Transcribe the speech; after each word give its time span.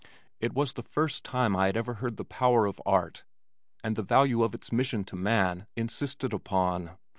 It 0.39 0.53
was 0.55 0.73
the 0.73 0.81
first 0.81 1.23
time 1.23 1.55
I 1.55 1.67
had 1.67 1.77
ever 1.77 1.93
heard 2.01 2.17
the 2.17 2.25
power 2.25 2.65
of 2.65 2.81
art 2.87 3.23
and 3.83 3.95
the 3.95 4.01
value 4.01 4.41
of 4.43 4.55
its 4.55 4.71
mission 4.71 5.03
to 5.03 5.15
man 5.15 5.67
insisted 5.75 6.33
upon. 6.33 6.97